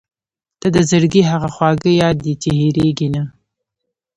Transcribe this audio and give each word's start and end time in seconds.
•ته 0.59 0.67
د 0.75 0.77
زړګي 0.89 1.21
هغه 1.31 1.49
خواږه 1.55 1.91
یاد 2.01 2.17
یې 2.27 2.33
چې 2.41 2.49
هېرېږي 2.59 3.07
نه. 3.15 3.23